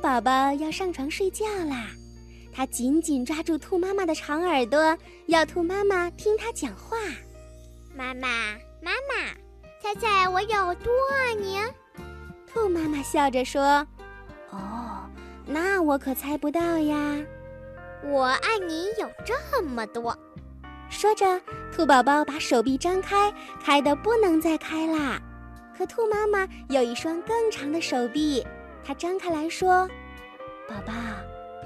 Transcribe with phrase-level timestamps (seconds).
[0.00, 1.88] 宝宝要上床睡觉啦，
[2.50, 4.96] 他紧紧抓住兔妈妈的长耳朵，
[5.26, 6.96] 要兔妈妈听他讲话。
[7.94, 8.28] 妈妈，
[8.80, 9.34] 妈妈，
[9.82, 11.58] 猜猜我有多爱你？
[12.50, 13.86] 兔妈妈笑着说
[14.50, 15.06] ：“哦，
[15.46, 17.22] 那我可猜不到呀。
[18.02, 20.16] 我爱你有这么多。”
[20.88, 21.38] 说着，
[21.76, 25.20] 兔宝宝把手臂张开，开得不能再开啦。
[25.76, 28.44] 可兔妈妈有一双更长的手臂，
[28.84, 29.88] 它张开来说
[30.68, 30.92] ：“宝宝，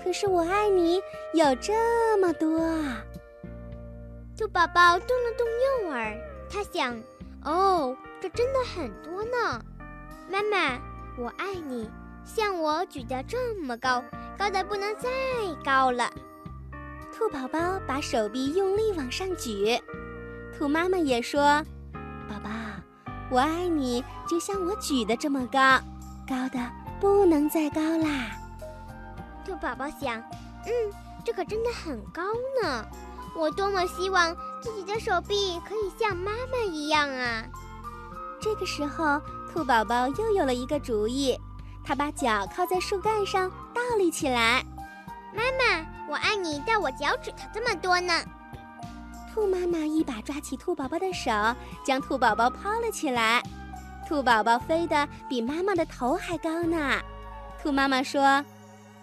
[0.02, 1.00] 可是我爱你
[1.32, 3.02] 有这么多啊！”
[4.36, 6.16] 兔宝宝动了动右耳，
[6.50, 7.00] 他想
[7.44, 9.62] ：“哦，这真的很多呢。”
[10.28, 10.80] 妈妈，
[11.16, 11.88] 我爱你，
[12.24, 14.02] 像我举得这么高，
[14.36, 15.08] 高的不能再
[15.64, 16.10] 高了。
[17.12, 19.80] 兔宝宝把手臂用力往上举，
[20.58, 21.64] 兔妈妈也说
[22.28, 22.50] ：“宝宝，
[23.30, 25.78] 我爱你，就像我举的这么高，
[26.26, 26.58] 高的
[27.04, 28.30] 不能再高啦。”
[29.44, 30.22] 兔宝宝想
[30.64, 30.72] ：“嗯，
[31.22, 32.22] 这可真的很高
[32.62, 32.82] 呢，
[33.36, 37.44] 我多么希望自己的手臂可以像妈妈一样啊！”
[38.40, 39.20] 这个时候，
[39.52, 41.38] 兔宝宝又有了一个主意，
[41.84, 44.64] 他把脚靠在树干上倒立起来。
[45.34, 48.14] 妈妈，我爱你到我脚趾头这么多呢。
[49.34, 51.30] 兔妈妈一把抓起兔宝宝的手，
[51.84, 53.42] 将兔宝宝抛了起来。
[54.06, 57.00] 兔宝宝飞得比妈妈的头还高呢。
[57.62, 58.44] 兔妈妈说：“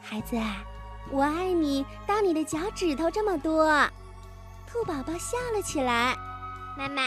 [0.01, 0.35] 孩子，
[1.11, 3.65] 我爱你到你的脚趾头这么多。”
[4.67, 6.15] 兔宝宝笑了起来。
[6.77, 7.01] 妈妈，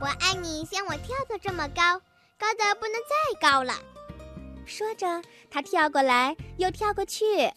[0.00, 2.00] 我爱你像我跳的这么高，
[2.38, 3.74] 高的不能再高了。
[4.64, 7.50] 说着，它跳过来又跳过去。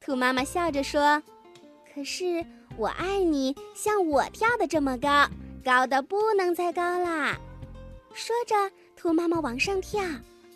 [0.00, 1.22] 兔妈妈笑着说
[1.92, 2.44] ：“可是
[2.76, 5.28] 我爱你，像我跳的这么高，
[5.64, 7.36] 高的不能再高啦。”
[8.14, 8.54] 说着，
[9.02, 10.00] 兔妈妈往上跳，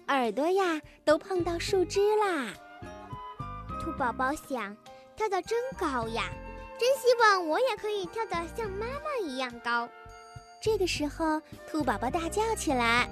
[0.06, 2.54] 耳朵呀都碰到树枝啦。
[3.82, 4.76] 兔宝宝想：
[5.16, 6.30] 跳得真高呀，
[6.78, 9.88] 真希望我也可以跳得像妈妈一样高。
[10.62, 13.08] 这个时候，兔宝宝大叫起来：“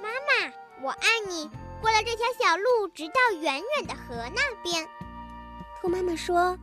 [0.00, 1.50] 妈妈，我爱你！
[1.82, 4.88] 过了这条小路，直到远远的河那边。”
[5.82, 6.56] 兔妈妈说：“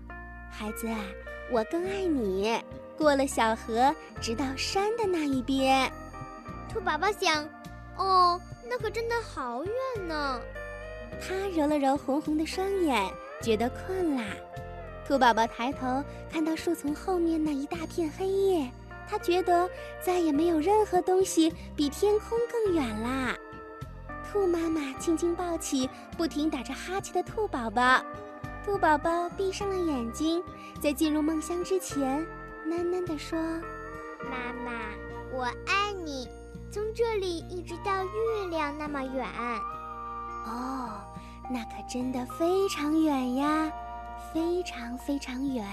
[0.50, 0.88] 孩子，
[1.52, 2.60] 我更爱你。
[2.98, 5.92] 过了小河，直到山的那一边。”
[6.74, 7.48] 兔宝宝想
[8.00, 10.42] ：“哦，那可真的好远呢。”
[11.22, 13.12] 他揉了揉红红的双眼，
[13.42, 14.24] 觉得困啦。
[15.08, 18.72] 兔宝宝抬头看到树丛后面那一大片黑夜，
[19.10, 19.70] 他觉得
[20.02, 23.36] 再也没有任何东西比天空更远啦。
[24.32, 28.04] 兔妈妈轻轻抱起不停打着哈欠的兔宝宝。
[28.64, 30.44] 兔宝宝闭上了眼睛，
[30.80, 32.24] 在进入梦乡之前，
[32.68, 33.40] 喃喃地说
[34.30, 34.94] ：“妈妈，
[35.34, 36.28] 我爱你，
[36.72, 39.28] 从这里一直到月亮那么远。”
[40.46, 40.90] 哦，
[41.50, 43.72] 那可真的非常远呀，
[44.34, 45.66] 非常非常远。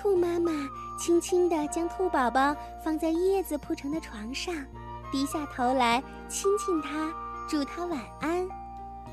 [0.00, 0.50] 兔妈妈
[0.98, 2.54] 轻轻地将兔宝宝
[2.84, 4.54] 放在叶子铺成的床上，
[5.10, 7.12] 低下头来亲亲它。
[7.48, 8.48] 祝它晚安，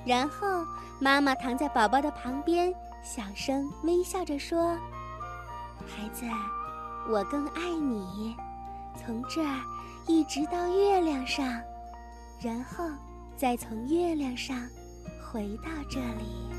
[0.06, 0.66] 然后
[1.02, 2.74] 妈妈躺在宝宝的旁边，
[3.04, 4.78] 小声微笑着说
[5.88, 6.26] ：“孩子，
[7.10, 8.36] 我更爱你，
[8.96, 9.62] 从这儿
[10.08, 11.46] 一直到月亮上，
[12.42, 12.86] 然后
[13.36, 14.58] 再从月亮上
[15.22, 16.50] 回到这里。”